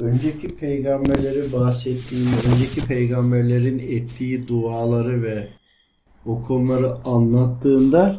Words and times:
önceki 0.00 0.56
peygamberleri 0.56 1.52
bahsettiğim, 1.52 2.28
önceki 2.52 2.86
peygamberlerin 2.86 3.78
ettiği 3.78 4.48
duaları 4.48 5.22
ve 5.22 5.48
o 6.26 6.42
konuları 6.42 6.94
anlattığında 7.04 8.16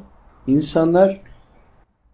insanlar 0.47 1.21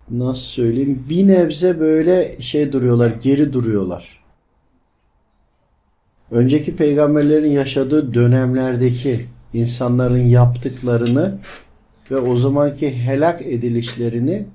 nasıl 0.09 0.41
söyleyeyim 0.41 1.05
bir 1.09 1.27
nebze 1.27 1.79
böyle 1.79 2.41
şey 2.41 2.71
duruyorlar, 2.71 3.09
geri 3.09 3.53
duruyorlar. 3.53 4.21
Önceki 6.31 6.75
peygamberlerin 6.75 7.51
yaşadığı 7.51 8.13
dönemlerdeki 8.13 9.25
insanların 9.53 10.25
yaptıklarını 10.25 11.39
ve 12.11 12.17
o 12.17 12.35
zamanki 12.35 12.95
helak 12.95 13.41
edilişlerini 13.41 14.45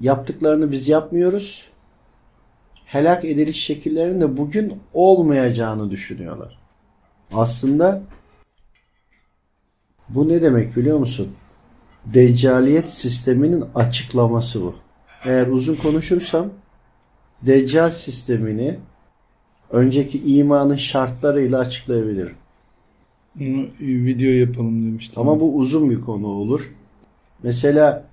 yaptıklarını 0.00 0.72
biz 0.72 0.88
yapmıyoruz. 0.88 1.69
Helak 2.90 3.24
ediliş 3.24 3.64
şekillerinin 3.64 4.20
de 4.20 4.36
bugün 4.36 4.74
olmayacağını 4.94 5.90
düşünüyorlar. 5.90 6.58
Aslında 7.32 8.02
bu 10.08 10.28
ne 10.28 10.42
demek 10.42 10.76
biliyor 10.76 10.98
musun? 10.98 11.28
Deccaliyet 12.06 12.88
sisteminin 12.88 13.64
açıklaması 13.74 14.62
bu. 14.62 14.74
Eğer 15.24 15.46
uzun 15.46 15.76
konuşursam 15.76 16.50
Deccal 17.42 17.90
sistemini 17.90 18.76
önceki 19.70 20.36
imanın 20.36 20.76
şartlarıyla 20.76 21.58
açıklayabilirim. 21.58 22.34
Bunu 23.34 23.66
video 23.80 24.30
yapalım 24.30 24.86
demiştim. 24.86 25.22
Ama 25.22 25.40
bu 25.40 25.56
uzun 25.56 25.90
bir 25.90 26.00
konu 26.00 26.26
olur. 26.26 26.74
Mesela 27.42 28.09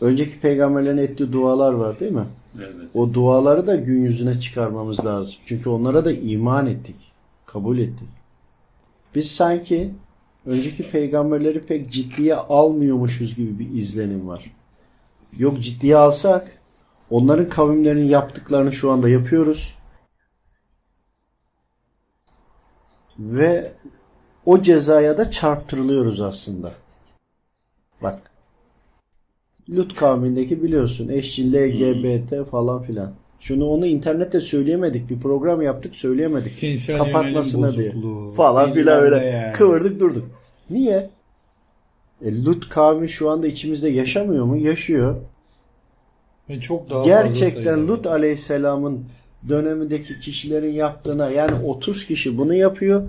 önceki 0.00 0.40
peygamberlerin 0.40 0.96
ettiği 0.96 1.32
dualar 1.32 1.72
var 1.72 2.00
değil 2.00 2.12
mi? 2.12 2.26
Evet. 2.58 2.74
O 2.94 3.14
duaları 3.14 3.66
da 3.66 3.76
gün 3.76 4.04
yüzüne 4.04 4.40
çıkarmamız 4.40 5.06
lazım. 5.06 5.34
Çünkü 5.46 5.68
onlara 5.68 6.04
da 6.04 6.12
iman 6.12 6.66
ettik. 6.66 6.96
Kabul 7.46 7.78
ettik. 7.78 8.08
Biz 9.14 9.30
sanki 9.30 9.90
önceki 10.46 10.90
peygamberleri 10.90 11.60
pek 11.60 11.92
ciddiye 11.92 12.34
almıyormuşuz 12.34 13.36
gibi 13.36 13.58
bir 13.58 13.70
izlenim 13.70 14.28
var. 14.28 14.54
Yok 15.38 15.60
ciddiye 15.60 15.96
alsak 15.96 16.62
onların 17.10 17.48
kavimlerinin 17.48 18.08
yaptıklarını 18.08 18.72
şu 18.72 18.90
anda 18.90 19.08
yapıyoruz. 19.08 19.74
Ve 23.18 23.72
o 24.46 24.62
cezaya 24.62 25.18
da 25.18 25.30
çarptırılıyoruz 25.30 26.20
aslında. 26.20 26.72
Bak. 28.02 28.35
Lut 29.70 29.94
kavmindeki 29.94 30.62
biliyorsun 30.62 31.08
eşcil, 31.08 31.54
LGBT 31.54 32.50
falan 32.50 32.82
filan. 32.82 33.12
Şunu 33.40 33.66
onu 33.66 33.86
internette 33.86 34.40
söyleyemedik. 34.40 35.10
Bir 35.10 35.20
program 35.20 35.62
yaptık 35.62 35.94
söyleyemedik. 35.94 36.56
Cinsel 36.56 36.98
Kapatmasına 36.98 37.76
diye. 37.76 37.94
Falan 38.36 38.74
filan 38.74 39.02
öyle 39.02 39.16
yani. 39.16 39.52
kıvırdık 39.52 40.00
durduk. 40.00 40.24
Niye? 40.70 41.10
E, 42.24 42.44
Lut 42.44 42.68
kavmi 42.68 43.08
şu 43.08 43.30
anda 43.30 43.46
içimizde 43.46 43.88
yaşamıyor 43.88 44.44
mu? 44.44 44.56
Yaşıyor. 44.56 45.16
Ve 46.48 46.60
çok 46.60 46.90
daha 46.90 47.04
Gerçekten. 47.04 47.88
Lut 47.88 48.06
Aleyhisselam'ın 48.06 49.04
dönemindeki 49.48 50.20
kişilerin 50.20 50.72
yaptığına 50.72 51.30
yani 51.30 51.66
30 51.66 52.06
kişi 52.06 52.38
bunu 52.38 52.54
yapıyor. 52.54 53.02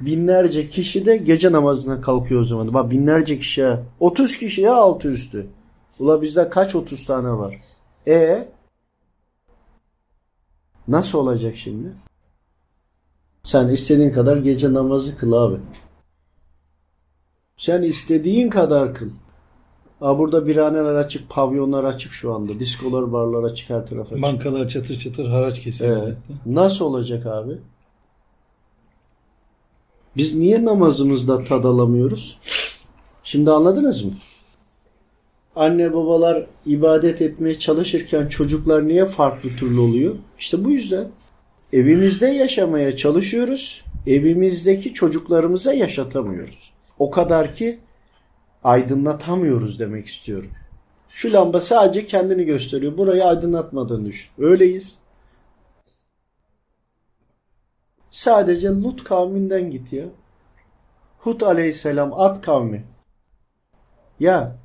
Binlerce 0.00 0.68
kişi 0.68 1.06
de 1.06 1.16
gece 1.16 1.52
namazına 1.52 2.00
kalkıyor 2.00 2.40
o 2.40 2.44
zaman. 2.44 2.74
Bak 2.74 2.90
binlerce 2.90 3.38
kişi 3.38 3.62
ha. 3.62 3.82
30 4.00 4.36
kişi 4.36 4.60
ya 4.60 4.74
altı 4.74 5.08
üstü. 5.08 5.46
Ula 5.98 6.22
bizde 6.22 6.48
kaç 6.48 6.74
30 6.74 7.04
tane 7.04 7.28
var? 7.30 7.62
E 8.08 8.48
nasıl 10.88 11.18
olacak 11.18 11.56
şimdi? 11.56 11.92
Sen 13.42 13.68
istediğin 13.68 14.10
kadar 14.10 14.36
gece 14.36 14.74
namazı 14.74 15.16
kıl 15.16 15.32
abi. 15.32 15.56
Sen 17.56 17.82
istediğin 17.82 18.50
kadar 18.50 18.94
kıl. 18.94 19.10
Aa, 20.00 20.18
burada 20.18 20.46
birhaneler 20.46 20.94
açık, 20.94 21.30
pavyonlar 21.30 21.84
açık 21.84 22.12
şu 22.12 22.34
anda. 22.34 22.60
Diskolar, 22.60 23.12
barlar 23.12 23.50
açık 23.50 23.70
her 23.70 23.86
taraf 23.86 24.06
açık. 24.06 24.22
Bankalar 24.22 24.68
çatır 24.68 24.98
çatır 24.98 25.28
haraç 25.28 25.60
kesiyor. 25.60 26.02
Evet. 26.02 26.16
Nasıl 26.46 26.84
olacak 26.84 27.26
abi? 27.26 27.58
Biz 30.16 30.34
niye 30.34 30.64
namazımızda 30.64 31.44
tad 31.44 31.64
alamıyoruz? 31.64 32.38
Şimdi 33.24 33.50
anladınız 33.50 34.02
mı? 34.02 34.12
Anne 35.58 35.94
babalar 35.94 36.46
ibadet 36.66 37.22
etmeye 37.22 37.58
çalışırken 37.58 38.26
çocuklar 38.26 38.88
niye 38.88 39.06
farklı 39.06 39.50
türlü 39.50 39.80
oluyor? 39.80 40.16
İşte 40.38 40.64
bu 40.64 40.70
yüzden. 40.70 41.08
Evimizde 41.72 42.26
yaşamaya 42.26 42.96
çalışıyoruz. 42.96 43.84
Evimizdeki 44.06 44.94
çocuklarımıza 44.94 45.72
yaşatamıyoruz. 45.72 46.72
O 46.98 47.10
kadar 47.10 47.54
ki 47.54 47.78
aydınlatamıyoruz 48.64 49.78
demek 49.78 50.06
istiyorum. 50.06 50.50
Şu 51.08 51.32
lamba 51.32 51.60
sadece 51.60 52.06
kendini 52.06 52.44
gösteriyor. 52.44 52.98
Burayı 52.98 53.24
aydınlatmadan 53.24 54.06
düşün. 54.06 54.30
Öyleyiz. 54.38 54.94
Sadece 58.10 58.68
Lut 58.68 59.04
kavminden 59.04 59.70
git 59.70 59.92
ya. 59.92 60.04
Hud 61.18 61.40
aleyhisselam 61.40 62.12
at 62.20 62.40
kavmi. 62.40 62.84
Ya 64.20 64.56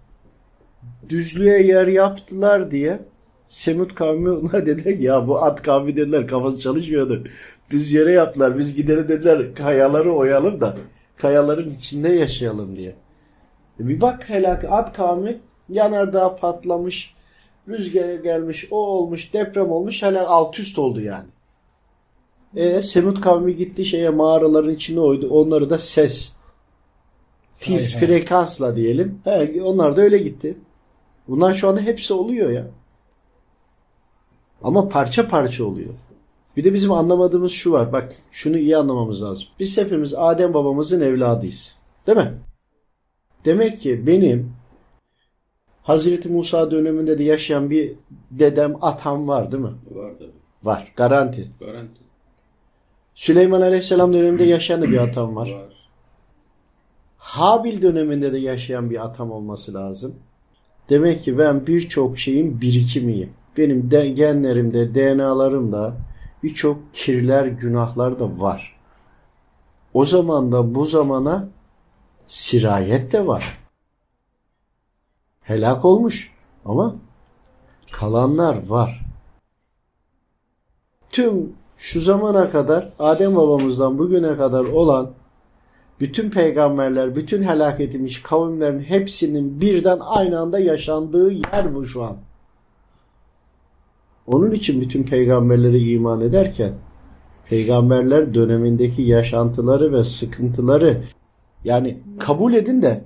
düzlüğe 1.09 1.61
yer 1.63 1.87
yaptılar 1.87 2.71
diye 2.71 2.99
Semut 3.47 3.95
kavmi 3.95 4.29
ona 4.31 4.65
dediler 4.65 4.97
ki, 4.97 5.03
ya 5.03 5.27
bu 5.27 5.43
at 5.43 5.61
kavmi 5.61 5.95
dediler 5.95 6.27
kafası 6.27 6.59
çalışmıyordu. 6.59 7.23
Düz 7.69 7.93
yere 7.93 8.11
yaptılar. 8.11 8.57
Biz 8.57 8.75
gideri 8.75 9.09
dediler 9.09 9.55
kayaları 9.55 10.13
oyalım 10.13 10.61
da 10.61 10.77
kayaların 11.17 11.69
içinde 11.69 12.09
yaşayalım 12.09 12.75
diye. 12.75 12.95
E 13.79 13.87
bir 13.87 14.01
bak 14.01 14.29
helak 14.29 14.65
at 14.69 14.93
kavmi 14.93 15.39
yanardağ 15.69 16.35
patlamış 16.35 17.13
rüzgar 17.67 18.15
gelmiş 18.15 18.67
o 18.71 18.77
olmuş 18.77 19.33
deprem 19.33 19.71
olmuş 19.71 20.01
helak 20.03 20.25
alt 20.29 20.59
üst 20.59 20.79
oldu 20.79 21.01
yani. 21.01 21.27
E 22.55 22.81
Semut 22.81 23.21
kavmi 23.21 23.55
gitti 23.55 23.85
şeye 23.85 24.09
mağaraların 24.09 24.73
içine 24.73 24.99
oydu. 24.99 25.29
Onları 25.29 25.69
da 25.69 25.79
ses 25.79 26.33
tiz 27.55 27.93
frekansla 27.95 28.75
diyelim. 28.75 29.19
He, 29.23 29.61
onlar 29.63 29.97
da 29.97 30.01
öyle 30.01 30.17
gitti. 30.17 30.57
Bunlar 31.27 31.53
şu 31.53 31.69
anda 31.69 31.81
hepsi 31.81 32.13
oluyor 32.13 32.49
ya. 32.49 32.67
Ama 34.63 34.89
parça 34.89 35.27
parça 35.27 35.65
oluyor. 35.65 35.93
Bir 36.57 36.63
de 36.63 36.73
bizim 36.73 36.91
anlamadığımız 36.91 37.51
şu 37.51 37.71
var. 37.71 37.93
Bak 37.93 38.15
şunu 38.31 38.57
iyi 38.57 38.77
anlamamız 38.77 39.23
lazım. 39.23 39.43
Biz 39.59 39.77
hepimiz 39.77 40.13
Adem 40.13 40.53
babamızın 40.53 41.01
evladıyız. 41.01 41.75
Değil 42.07 42.17
mi? 42.17 42.33
Demek 43.45 43.81
ki 43.81 44.07
benim 44.07 44.53
Hazreti 45.83 46.29
Musa 46.29 46.71
döneminde 46.71 47.19
de 47.19 47.23
yaşayan 47.23 47.69
bir 47.69 47.95
dedem, 48.31 48.75
atam 48.81 49.27
var 49.27 49.51
değil 49.51 49.63
mi? 49.63 49.71
Var 49.91 50.13
tabii. 50.19 50.31
Var. 50.63 50.93
Garanti. 50.95 51.51
Garanti. 51.59 52.01
Süleyman 53.15 53.61
Aleyhisselam 53.61 54.13
döneminde 54.13 54.43
yaşayan 54.43 54.83
bir 54.83 54.97
atam 54.97 55.35
var. 55.35 55.51
Var. 55.51 55.89
Habil 57.17 57.81
döneminde 57.81 58.33
de 58.33 58.37
yaşayan 58.37 58.89
bir 58.89 59.05
atam 59.05 59.31
olması 59.31 59.73
lazım. 59.73 60.15
Demek 60.89 61.23
ki 61.23 61.37
ben 61.37 61.67
birçok 61.67 62.19
şeyin 62.19 62.61
birikimiyim. 62.61 63.33
Benim 63.57 63.91
de, 63.91 64.07
genlerimde, 64.07 64.95
DNA'larımda 64.95 65.97
birçok 66.43 66.93
kirler, 66.93 67.45
günahlar 67.45 68.19
da 68.19 68.39
var. 68.39 68.75
O 69.93 70.05
zaman 70.05 70.51
da 70.51 70.75
bu 70.75 70.85
zamana 70.85 71.47
sirayet 72.27 73.11
de 73.11 73.27
var. 73.27 73.57
Helak 75.41 75.85
olmuş 75.85 76.31
ama 76.65 76.95
kalanlar 77.91 78.67
var. 78.67 79.05
Tüm 81.09 81.53
şu 81.77 81.99
zamana 81.99 82.49
kadar 82.49 82.93
Adem 82.99 83.35
babamızdan 83.35 83.99
bugüne 83.99 84.35
kadar 84.35 84.65
olan 84.65 85.11
bütün 85.99 86.29
peygamberler, 86.29 87.15
bütün 87.15 87.43
helak 87.43 87.79
edilmiş 87.79 88.21
kavimlerin 88.21 88.79
hepsinin 88.79 89.61
birden 89.61 89.99
aynı 90.01 90.39
anda 90.39 90.59
yaşandığı 90.59 91.31
yer 91.31 91.75
bu 91.75 91.85
şu 91.85 92.03
an. 92.03 92.17
Onun 94.27 94.51
için 94.51 94.81
bütün 94.81 95.03
peygamberlere 95.03 95.79
iman 95.79 96.21
ederken 96.21 96.71
peygamberler 97.49 98.33
dönemindeki 98.33 99.01
yaşantıları 99.01 99.93
ve 99.93 100.03
sıkıntıları 100.03 101.03
yani 101.63 101.97
kabul 102.19 102.53
edin 102.53 102.81
de 102.81 103.03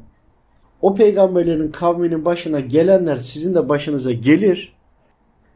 o 0.81 0.95
peygamberlerin 0.95 1.72
kavminin 1.72 2.25
başına 2.25 2.60
gelenler 2.60 3.18
sizin 3.18 3.56
de 3.56 3.69
başınıza 3.69 4.12
gelir. 4.12 4.78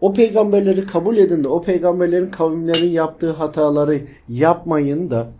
O 0.01 0.13
peygamberleri 0.13 0.85
kabul 0.85 1.17
edin 1.17 1.43
de 1.43 1.47
o 1.47 1.61
peygamberlerin 1.61 2.27
kavimlerin 2.27 2.89
yaptığı 2.89 3.31
hataları 3.31 4.01
yapmayın 4.29 5.11
da 5.11 5.31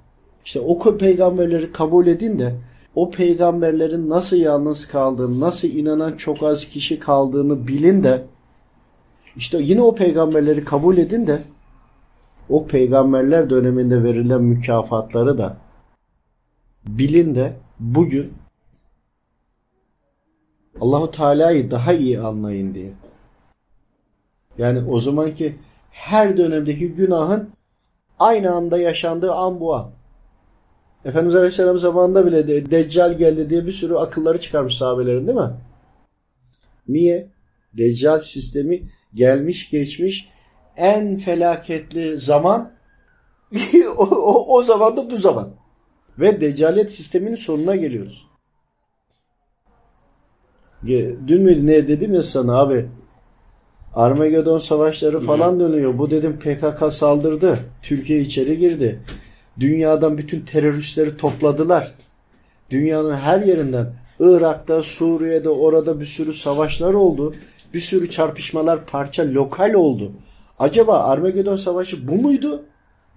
işte 0.45 0.59
o 0.59 0.97
peygamberleri 0.97 1.71
kabul 1.71 2.07
edin 2.07 2.39
de 2.39 2.55
o 2.95 3.11
peygamberlerin 3.11 4.09
nasıl 4.09 4.35
yalnız 4.35 4.87
kaldığını, 4.87 5.39
nasıl 5.39 5.67
inanan 5.67 6.17
çok 6.17 6.43
az 6.43 6.65
kişi 6.65 6.99
kaldığını 6.99 7.67
bilin 7.67 8.03
de 8.03 8.23
işte 9.35 9.57
yine 9.61 9.81
o 9.81 9.95
peygamberleri 9.95 10.65
kabul 10.65 10.97
edin 10.97 11.27
de 11.27 11.41
o 12.49 12.67
peygamberler 12.67 13.49
döneminde 13.49 14.03
verilen 14.03 14.41
mükafatları 14.41 15.37
da 15.37 15.57
bilin 16.85 17.35
de 17.35 17.53
bugün 17.79 18.33
Allahu 20.81 21.11
Teala'yı 21.11 21.71
daha 21.71 21.93
iyi 21.93 22.19
anlayın 22.19 22.73
diye. 22.73 22.93
Yani 24.57 24.89
o 24.89 24.99
zamanki 24.99 25.55
her 25.91 26.37
dönemdeki 26.37 26.93
günahın 26.93 27.49
aynı 28.19 28.55
anda 28.55 28.77
yaşandığı 28.77 29.33
an 29.33 29.59
bu 29.59 29.75
an. 29.75 29.91
Efendimiz 31.05 31.35
Aleyhisselam 31.35 31.77
zamanında 31.77 32.25
bile 32.25 32.47
de 32.47 32.71
Deccal 32.71 33.17
geldi 33.17 33.49
diye 33.49 33.65
bir 33.65 33.71
sürü 33.71 33.95
akılları 33.95 34.41
çıkarmış 34.41 34.77
sahabelerin 34.77 35.27
değil 35.27 35.37
mi? 35.37 35.51
Niye? 36.87 37.27
Deccal 37.77 38.19
sistemi 38.19 38.81
gelmiş 39.13 39.69
geçmiş 39.69 40.29
en 40.77 41.17
felaketli 41.17 42.19
zaman 42.19 42.71
o, 43.97 44.05
o, 44.05 44.57
o 44.57 44.63
zaman 44.63 44.97
da 44.97 45.09
bu 45.09 45.15
zaman. 45.15 45.53
Ve 46.19 46.41
deccalet 46.41 46.91
sisteminin 46.91 47.35
sonuna 47.35 47.75
geliyoruz. 47.75 48.27
Dün 51.27 51.41
mü 51.41 51.67
ne 51.67 51.87
dedim 51.87 52.13
ya 52.13 52.23
sana 52.23 52.59
abi 52.59 52.89
Armagedon 53.93 54.57
savaşları 54.57 55.21
falan 55.21 55.59
dönüyor. 55.59 55.97
Bu 55.97 56.11
dedim 56.11 56.39
PKK 56.39 56.93
saldırdı. 56.93 57.59
Türkiye 57.81 58.19
içeri 58.19 58.57
girdi. 58.57 58.99
Dünyadan 59.59 60.17
bütün 60.17 60.41
teröristleri 60.41 61.17
topladılar. 61.17 61.93
Dünyanın 62.69 63.15
her 63.15 63.41
yerinden 63.41 63.93
Irak'ta, 64.19 64.83
Suriye'de, 64.83 65.49
orada 65.49 65.99
bir 65.99 66.05
sürü 66.05 66.33
savaşlar 66.33 66.93
oldu. 66.93 67.35
Bir 67.73 67.79
sürü 67.79 68.09
çarpışmalar 68.09 68.85
parça 68.85 69.33
lokal 69.33 69.73
oldu. 69.73 70.11
Acaba 70.59 70.99
Armagedon 70.99 71.55
Savaşı 71.55 72.07
bu 72.07 72.15
muydu? 72.15 72.63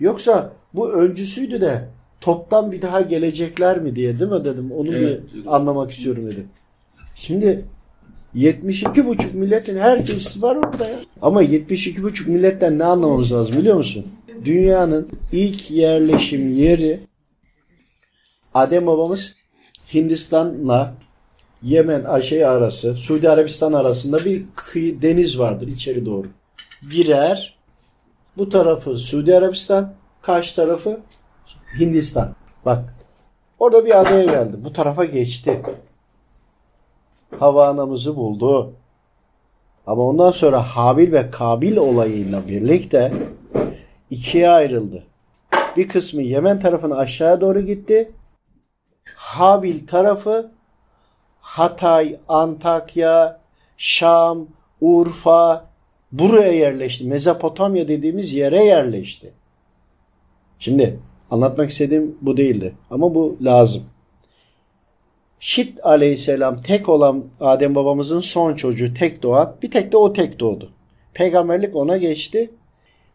Yoksa 0.00 0.52
bu 0.74 0.92
öncüsüydü 0.92 1.60
de 1.60 1.88
toptan 2.20 2.72
bir 2.72 2.82
daha 2.82 3.00
gelecekler 3.00 3.80
mi 3.80 3.96
diye 3.96 4.18
değil 4.20 4.30
mi 4.30 4.44
dedim. 4.44 4.72
Onu 4.72 4.96
evet. 4.96 5.20
bir 5.34 5.56
anlamak 5.56 5.90
istiyorum 5.90 6.26
dedim. 6.26 6.48
Şimdi 7.14 7.64
72,5 8.36 9.32
milletin 9.34 9.78
herkesi 9.78 10.42
var 10.42 10.56
orada 10.56 10.88
ya. 10.88 10.98
Ama 11.22 11.44
72,5 11.44 12.30
milletten 12.30 12.78
ne 12.78 12.84
anlamamız 12.84 13.32
lazım 13.32 13.56
biliyor 13.56 13.76
musun? 13.76 14.06
Dünyanın 14.44 15.08
ilk 15.32 15.70
yerleşim 15.70 16.54
yeri 16.54 17.00
Adem 18.54 18.86
babamız 18.86 19.34
Hindistan'la 19.94 20.94
Yemen 21.64 22.20
şey 22.20 22.44
arası, 22.44 22.94
Suudi 22.96 23.30
Arabistan 23.30 23.72
arasında 23.72 24.24
bir 24.24 24.44
kıyı 24.56 25.02
deniz 25.02 25.38
vardır 25.38 25.68
içeri 25.68 26.06
doğru. 26.06 26.26
Girer. 26.90 27.58
Bu 28.36 28.48
tarafı 28.48 28.96
Suudi 28.96 29.36
Arabistan, 29.36 29.94
karşı 30.22 30.56
tarafı 30.56 31.00
Hindistan. 31.78 32.34
Bak. 32.64 32.94
Orada 33.58 33.86
bir 33.86 34.00
adaya 34.00 34.24
geldi. 34.24 34.56
Bu 34.64 34.72
tarafa 34.72 35.04
geçti. 35.04 35.62
Hava 37.38 37.68
anamızı 37.68 38.16
buldu. 38.16 38.72
Ama 39.86 40.02
ondan 40.02 40.30
sonra 40.30 40.62
Habil 40.62 41.12
ve 41.12 41.30
Kabil 41.30 41.76
olayıyla 41.76 42.48
birlikte 42.48 43.12
ikiye 44.14 44.50
ayrıldı. 44.50 45.02
Bir 45.76 45.88
kısmı 45.88 46.22
Yemen 46.22 46.60
tarafına 46.60 46.96
aşağıya 46.96 47.40
doğru 47.40 47.60
gitti. 47.60 48.12
Habil 49.14 49.86
tarafı 49.86 50.50
Hatay, 51.40 52.16
Antakya, 52.28 53.40
Şam, 53.76 54.46
Urfa 54.80 55.66
buraya 56.12 56.52
yerleşti. 56.52 57.04
Mezopotamya 57.04 57.88
dediğimiz 57.88 58.32
yere 58.32 58.64
yerleşti. 58.64 59.32
Şimdi 60.58 60.98
anlatmak 61.30 61.70
istediğim 61.70 62.18
bu 62.20 62.36
değildi 62.36 62.74
ama 62.90 63.14
bu 63.14 63.36
lazım. 63.42 63.82
Şit 65.40 65.86
aleyhisselam 65.86 66.62
tek 66.62 66.88
olan 66.88 67.24
Adem 67.40 67.74
babamızın 67.74 68.20
son 68.20 68.54
çocuğu 68.54 68.94
tek 68.94 69.22
doğan 69.22 69.56
bir 69.62 69.70
tek 69.70 69.92
de 69.92 69.96
o 69.96 70.12
tek 70.12 70.40
doğdu. 70.40 70.70
Peygamberlik 71.14 71.76
ona 71.76 71.96
geçti. 71.96 72.50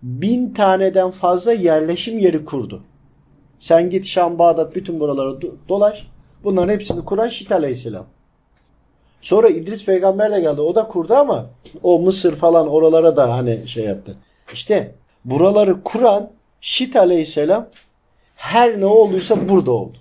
Bin 0.01 0.53
taneden 0.53 1.11
fazla 1.11 1.53
yerleşim 1.53 2.19
yeri 2.19 2.45
kurdu. 2.45 2.81
Sen 3.59 3.89
git 3.89 4.05
Şam, 4.05 4.39
Bağdat 4.39 4.75
bütün 4.75 4.99
buralara 4.99 5.41
dolaş. 5.69 6.07
Bunların 6.43 6.73
hepsini 6.73 7.05
kuran 7.05 7.27
Şit 7.27 7.51
aleyhisselam. 7.51 8.05
Sonra 9.21 9.49
İdris 9.49 9.85
peygamber 9.85 10.31
de 10.31 10.39
geldi. 10.39 10.61
O 10.61 10.75
da 10.75 10.87
kurdu 10.87 11.13
ama 11.13 11.45
o 11.83 11.99
Mısır 11.99 12.35
falan 12.35 12.67
oralara 12.67 13.15
da 13.17 13.33
hani 13.33 13.67
şey 13.67 13.85
yaptı. 13.85 14.15
İşte 14.53 14.95
buraları 15.25 15.83
kuran 15.83 16.29
Şit 16.61 16.95
aleyhisselam 16.95 17.69
her 18.35 18.79
ne 18.79 18.85
olduysa 18.85 19.49
burada 19.49 19.71
oldu. 19.71 19.97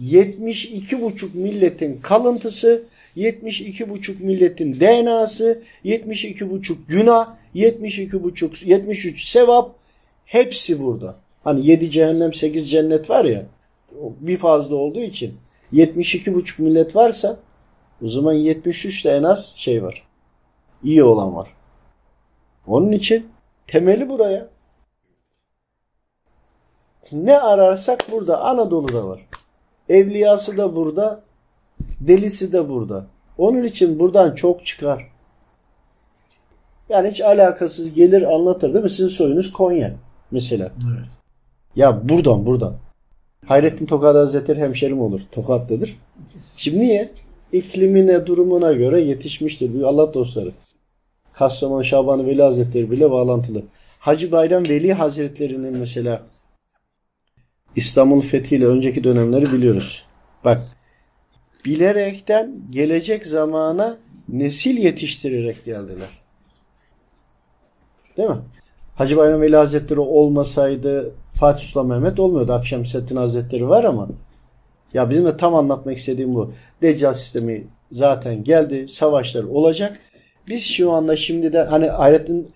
72,5 0.00 1.34
milletin 1.34 2.00
kalıntısı, 2.02 2.82
72,5 3.16 4.22
milletin 4.22 4.80
DNA'sı, 4.80 5.62
72,5 5.84 6.76
günah, 6.88 7.34
72,5 7.54 8.66
73 8.66 9.24
sevap 9.24 9.74
hepsi 10.24 10.82
burada. 10.82 11.16
Hani 11.44 11.66
7 11.66 11.90
cehennem 11.90 12.34
8 12.34 12.70
cennet 12.70 13.10
var 13.10 13.24
ya 13.24 13.46
bir 14.20 14.38
fazla 14.38 14.76
olduğu 14.76 15.00
için 15.00 15.34
72,5 15.72 16.62
millet 16.62 16.96
varsa 16.96 17.40
o 18.02 18.08
zaman 18.08 18.32
73 18.32 19.04
de 19.04 19.10
en 19.10 19.22
az 19.22 19.54
şey 19.56 19.82
var. 19.82 20.06
İyi 20.82 21.04
olan 21.04 21.36
var. 21.36 21.48
Onun 22.66 22.92
için 22.92 23.28
temeli 23.66 24.08
buraya. 24.08 24.48
Ne 27.12 27.38
ararsak 27.38 28.12
burada. 28.12 28.40
Anadolu'da 28.40 29.08
var. 29.08 29.26
Evliyası 29.88 30.56
da 30.56 30.76
burada. 30.76 31.23
Delisi 32.00 32.52
de 32.52 32.68
burada. 32.68 33.06
Onun 33.38 33.62
için 33.62 34.00
buradan 34.00 34.34
çok 34.34 34.66
çıkar. 34.66 35.10
Yani 36.88 37.10
hiç 37.10 37.20
alakasız 37.20 37.94
gelir 37.94 38.34
anlatır 38.34 38.74
değil 38.74 38.84
mi? 38.84 38.90
Sizin 38.90 39.08
soyunuz 39.08 39.52
Konya 39.52 39.94
mesela. 40.30 40.64
Evet. 40.64 41.06
Ya 41.76 42.08
buradan 42.08 42.46
buradan. 42.46 42.74
Hayrettin 43.46 43.86
Tokat 43.86 44.16
Hazretleri 44.16 44.60
hemşerim 44.60 45.00
olur. 45.00 45.20
Tokat'tadır. 45.32 45.98
Şimdi 46.56 46.78
niye? 46.80 47.10
iklimine, 47.54 48.26
durumuna 48.26 48.72
göre 48.72 49.00
yetişmiştir. 49.00 49.82
Allah 49.82 50.14
dostları. 50.14 50.52
Kastamonu 51.32 51.84
Şaban 51.84 52.26
Veli 52.26 52.42
Hazretleri 52.42 52.90
bile 52.90 53.10
bağlantılı. 53.10 53.62
Hacı 53.98 54.32
Bayram 54.32 54.64
Veli 54.64 54.92
Hazretleri'nin 54.92 55.76
mesela 55.76 56.22
İstanbul 57.76 58.20
fethiyle 58.20 58.66
önceki 58.66 59.04
dönemleri 59.04 59.52
biliyoruz. 59.52 60.04
Bak 60.44 60.62
bilerekten 61.64 62.52
gelecek 62.70 63.26
zamana 63.26 63.96
nesil 64.28 64.76
yetiştirerek 64.76 65.64
geldiler. 65.64 66.08
Değil 68.16 68.28
mi? 68.28 68.38
Hacı 68.94 69.16
Bayram 69.16 69.40
Veli 69.40 69.56
Hazretleri 69.56 70.00
olmasaydı 70.00 71.10
Fatih 71.34 71.64
Sultan 71.64 71.86
Mehmet 71.86 72.20
olmuyordu. 72.20 72.52
Akşam 72.52 72.84
Hazretleri 73.14 73.68
var 73.68 73.84
ama 73.84 74.08
ya 74.94 75.10
bizim 75.10 75.24
de 75.24 75.36
tam 75.36 75.54
anlatmak 75.54 75.98
istediğim 75.98 76.34
bu. 76.34 76.52
Deccal 76.82 77.14
sistemi 77.14 77.64
zaten 77.92 78.44
geldi. 78.44 78.86
Savaşlar 78.88 79.44
olacak. 79.44 79.98
Biz 80.48 80.64
şu 80.64 80.92
anda 80.92 81.16
şimdi 81.16 81.52
de 81.52 81.62
hani 81.62 81.90
ayetin 81.90 82.48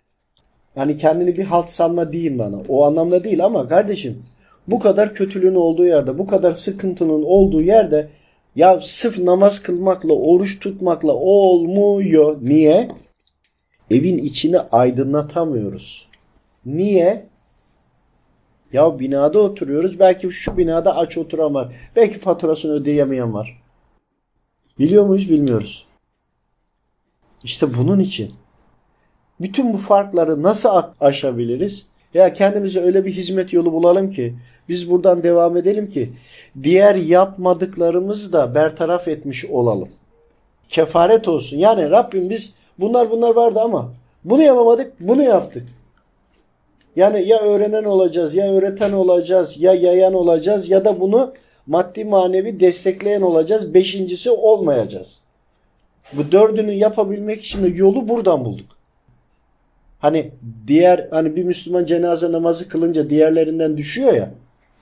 hani 0.75 0.99
kendini 0.99 1.37
bir 1.37 1.45
halt 1.45 1.69
sanma 1.69 2.13
diyeyim 2.13 2.39
bana. 2.39 2.57
O 2.69 2.85
anlamda 2.85 3.25
değil 3.25 3.45
ama 3.45 3.69
kardeşim 3.69 4.23
bu 4.67 4.79
kadar 4.79 5.15
kötülüğün 5.15 5.55
olduğu 5.55 5.85
yerde, 5.85 6.19
bu 6.19 6.27
kadar 6.27 6.55
sıkıntının 6.55 7.23
olduğu 7.23 7.63
yerde 7.63 8.09
ya 8.59 8.81
sırf 8.81 9.19
namaz 9.19 9.63
kılmakla, 9.63 10.13
oruç 10.13 10.61
tutmakla 10.61 11.13
olmuyor. 11.13 12.39
Niye? 12.43 12.89
Evin 13.91 14.19
içini 14.19 14.59
aydınlatamıyoruz. 14.59 16.07
Niye? 16.67 17.27
Ya 18.73 18.99
binada 18.99 19.39
oturuyoruz. 19.39 19.99
Belki 20.01 20.31
şu 20.31 20.57
binada 20.57 20.97
aç 20.97 21.19
oturan 21.19 21.55
var. 21.55 21.75
Belki 21.97 22.19
faturasını 22.19 22.73
ödeyemeyen 22.73 23.35
var. 23.35 23.63
Biliyor 24.79 25.07
muyuz? 25.07 25.31
Bilmiyoruz. 25.31 25.87
İşte 27.45 27.75
bunun 27.77 27.99
için 27.99 28.33
bütün 29.41 29.73
bu 29.73 29.77
farkları 29.79 30.43
nasıl 30.43 30.83
aşabiliriz? 31.01 31.87
Ya 32.15 32.33
kendimize 32.33 32.81
öyle 32.81 33.05
bir 33.05 33.13
hizmet 33.13 33.53
yolu 33.53 33.73
bulalım 33.73 34.13
ki 34.13 34.35
biz 34.69 34.91
buradan 34.91 35.23
devam 35.23 35.57
edelim 35.57 35.91
ki 35.91 36.13
diğer 36.63 36.95
yapmadıklarımızı 36.95 38.33
da 38.33 38.55
bertaraf 38.55 39.09
etmiş 39.09 39.45
olalım. 39.45 39.89
Kefaret 40.69 41.29
olsun. 41.29 41.57
Yani 41.59 41.91
Rabbim 41.91 42.31
biz 42.31 42.55
bunlar 42.79 43.11
bunlar 43.11 43.35
vardı 43.37 43.61
ama 43.61 43.93
bunu 44.25 44.43
yapamadık, 44.43 44.93
bunu 45.01 45.23
yaptık. 45.23 45.67
Yani 46.97 47.29
ya 47.29 47.41
öğrenen 47.41 47.85
olacağız, 47.85 48.35
ya 48.35 48.53
öğreten 48.53 48.93
olacağız, 48.93 49.61
ya 49.61 49.75
yayan 49.75 50.15
olacağız 50.15 50.69
ya 50.69 50.85
da 50.85 51.01
bunu 51.01 51.33
maddi 51.67 52.05
manevi 52.05 52.61
destekleyen 52.61 53.23
olacağız. 53.23 53.75
Beşincisi 53.75 54.31
olmayacağız. 54.31 55.19
Bu 56.13 56.33
dördünü 56.33 56.73
yapabilmek 56.73 57.45
için 57.45 57.65
de 57.65 57.69
yolu 57.69 58.09
buradan 58.09 58.45
bulduk. 58.45 58.78
Hani 59.99 60.31
diğer 60.67 61.09
hani 61.11 61.37
bir 61.37 61.45
Müslüman 61.45 61.85
cenaze 61.85 62.33
namazı 62.33 62.69
kılınca 62.69 63.11
diğerlerinden 63.11 63.77
düşüyor 63.77 64.13
ya. 64.13 64.31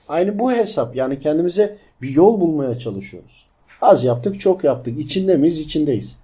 Aynı 0.09 0.39
bu 0.39 0.51
hesap. 0.51 0.95
Yani 0.95 1.19
kendimize 1.19 1.77
bir 2.01 2.09
yol 2.09 2.41
bulmaya 2.41 2.79
çalışıyoruz. 2.79 3.45
Az 3.81 4.03
yaptık, 4.03 4.39
çok 4.39 4.63
yaptık. 4.63 4.99
İçinde 4.99 5.37
miyiz? 5.37 5.59
İçindeyiz. 5.59 6.15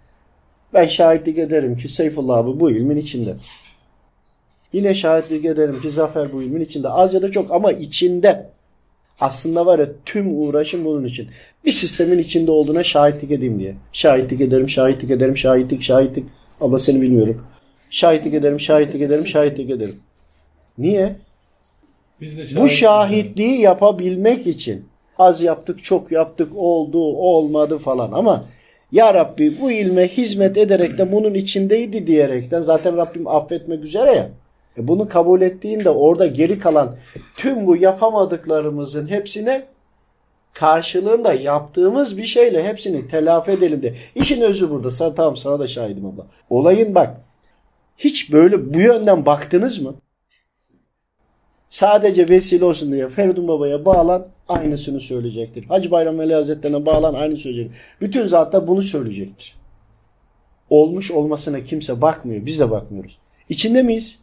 Ben 0.74 0.88
şahitlik 0.88 1.38
ederim 1.38 1.78
ki 1.78 1.90
Seyfullah 1.90 2.38
abi 2.38 2.60
bu 2.60 2.72
ilmin 2.72 2.98
içinde. 2.98 3.36
Yine 4.74 4.96
şahitlik 4.96 5.46
ederim 5.46 5.82
ki 5.82 5.90
Zafer 5.90 6.34
bu 6.34 6.44
ilmin 6.44 6.62
içinde. 6.62 6.90
Az 6.90 7.14
ya 7.14 7.22
da 7.22 7.32
çok 7.32 7.52
ama 7.52 7.72
içinde. 7.72 8.50
Aslında 9.20 9.66
var 9.66 9.80
ya 9.80 9.90
tüm 10.06 10.40
uğraşım 10.40 10.86
bunun 10.86 11.06
için. 11.06 11.28
Bir 11.66 11.72
sistemin 11.72 12.18
içinde 12.18 12.52
olduğuna 12.52 12.84
şahitlik 12.84 13.32
edeyim 13.32 13.60
diye. 13.60 13.76
Şahitlik 13.94 14.42
ederim, 14.42 14.70
şahitlik 14.70 15.12
ederim, 15.12 15.38
şahitlik, 15.38 15.82
şahitlik. 15.82 16.26
Ama 16.62 16.80
seni 16.80 17.02
bilmiyorum. 17.02 17.42
Şahitlik 17.94 18.34
ederim, 18.34 18.60
şahitlik 18.60 19.02
ederim, 19.02 19.28
şahitlik 19.28 19.70
ederim. 19.70 20.00
Niye? 20.78 21.16
Biz 22.22 22.38
de 22.38 22.42
Bu 22.42 22.66
şahit- 22.66 22.70
şahitliği 22.70 23.62
yapabilmek 23.62 24.48
için 24.48 24.86
az 25.20 25.42
yaptık, 25.42 25.84
çok 25.84 26.12
yaptık, 26.12 26.52
oldu, 26.56 26.98
olmadı 27.04 27.78
falan 27.78 28.12
ama 28.12 28.44
ya 28.92 29.14
Rabbi 29.14 29.62
bu 29.62 29.72
ilme 29.72 30.08
hizmet 30.08 30.58
ederek 30.58 30.98
de 30.98 31.12
bunun 31.12 31.34
içindeydi 31.34 32.08
diyerekten 32.08 32.62
zaten 32.62 32.98
Rabbim 32.98 33.28
affetmek 33.28 33.84
üzere 33.84 34.16
ya. 34.16 34.30
E 34.78 34.88
bunu 34.88 35.10
kabul 35.10 35.42
ettiğinde 35.42 35.90
orada 35.90 36.26
geri 36.28 36.60
kalan 36.60 36.96
tüm 37.38 37.68
bu 37.68 37.76
yapamadıklarımızın 37.76 39.08
hepsine 39.08 39.64
karşılığında 40.54 41.34
yaptığımız 41.34 42.18
bir 42.18 42.26
şeyle 42.26 42.64
hepsini 42.64 43.08
telafi 43.08 43.52
edelim 43.52 43.82
de. 43.84 43.94
İşin 44.16 44.42
özü 44.42 44.70
burada. 44.70 44.92
Sen, 44.92 45.16
tamam 45.16 45.38
sana 45.38 45.60
da 45.60 45.68
şahidim 45.68 46.06
abla. 46.06 46.26
Olayın 46.50 46.96
bak. 46.96 47.18
Hiç 47.98 48.32
böyle 48.32 48.74
bu 48.74 48.80
yönden 48.80 49.26
baktınız 49.26 49.80
mı? 49.80 49.96
Sadece 51.70 52.30
vesile 52.30 52.66
olsun 52.66 52.92
diye 52.92 53.10
Feridun 53.10 53.48
Baba'ya 53.48 53.86
bağlan 53.86 54.28
aynısını 54.48 55.00
söyleyecektir. 55.00 55.64
Hacı 55.64 55.92
Bayram 55.92 56.20
Veli 56.20 56.34
Hazretleri'ne 56.34 56.86
bağlan 56.86 57.14
aynı 57.14 57.38
söyleyecektir. 57.38 57.78
Bütün 58.02 58.26
zatlar 58.26 58.68
bunu 58.68 58.82
söyleyecektir. 58.82 59.56
Olmuş 60.70 61.12
olmasına 61.12 61.64
kimse 61.64 62.02
bakmıyor. 62.02 62.46
Biz 62.46 62.60
de 62.60 62.72
bakmıyoruz. 62.72 63.18
İçinde 63.50 63.84
miyiz? 63.84 64.20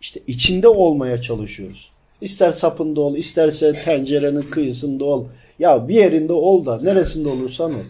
İşte 0.00 0.20
içinde 0.26 0.68
olmaya 0.68 1.22
çalışıyoruz. 1.22 1.90
İster 2.20 2.52
sapında 2.52 3.00
ol, 3.00 3.16
isterse 3.16 3.72
tencerenin 3.72 4.42
kıyısında 4.42 5.04
ol. 5.04 5.26
Ya 5.58 5.88
bir 5.88 5.94
yerinde 5.94 6.32
ol 6.32 6.66
da 6.66 6.80
neresinde 6.82 7.28
olursan 7.28 7.74
ol. 7.74 7.84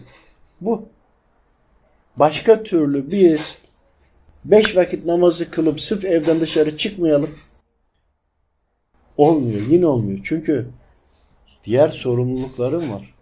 Bu. 0.61 0.85
Başka 2.15 2.63
türlü 2.63 3.11
biz 3.11 3.57
beş 4.45 4.77
vakit 4.77 5.05
namazı 5.05 5.51
kılıp 5.51 5.81
sırf 5.81 6.05
evden 6.05 6.41
dışarı 6.41 6.77
çıkmayalım. 6.77 7.35
Olmuyor. 9.17 9.61
Yine 9.69 9.85
olmuyor. 9.87 10.19
Çünkü 10.23 10.67
diğer 11.63 11.89
sorumluluklarım 11.89 12.91
var. 12.91 13.13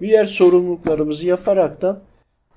Diğer 0.00 0.26
sorumluluklarımızı 0.26 1.26
yaparaktan 1.26 2.00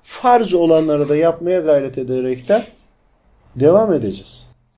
farz 0.02 0.54
olanları 0.54 1.08
da 1.08 1.16
yapmaya 1.16 1.60
gayret 1.60 1.98
ederekten 1.98 2.64
devam 3.56 3.92
edeceğiz. 3.92 4.47